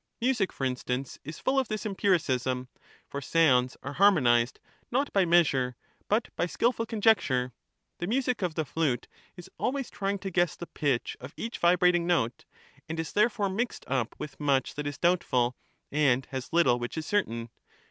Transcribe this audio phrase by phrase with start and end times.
[0.19, 2.65] Music, for instance, is full of this^mpiricism;
[3.07, 5.75] for ^usic^ sounds are harmonized, not by "measure,
[6.09, 7.51] but ^By skilfuTcon medicine, jecture;
[7.99, 11.59] the music of the flute is always trying to guess the ^^^, pitch of each
[11.59, 12.45] vibrating note,
[12.89, 15.55] and is therefore mixed up with rate than much that is doubtful
[15.91, 17.51] and has little which is certain.